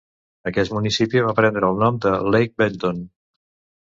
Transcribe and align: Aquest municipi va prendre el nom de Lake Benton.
Aquest 0.51 0.73
municipi 0.77 1.21
va 1.27 1.35
prendre 1.41 1.71
el 1.73 1.79
nom 1.85 1.99
de 2.07 2.15
Lake 2.37 2.63
Benton. 2.63 3.09